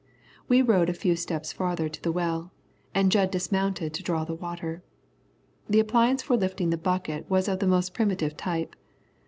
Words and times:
We 0.47 0.63
rode 0.63 0.89
a 0.89 0.95
few 0.95 1.15
steps 1.15 1.53
farther 1.53 1.87
to 1.87 2.01
the 2.01 2.11
well, 2.11 2.51
and 2.91 3.11
Jud 3.11 3.29
dismounted 3.29 3.93
to 3.93 4.01
draw 4.01 4.23
the 4.23 4.33
water. 4.33 4.81
The 5.69 5.79
appliance 5.79 6.23
for 6.23 6.35
lifting 6.35 6.71
the 6.71 6.75
bucket 6.77 7.29
was 7.29 7.47
of 7.47 7.59
the 7.59 7.67
most 7.67 7.93
primitive 7.93 8.35
type. 8.35 8.75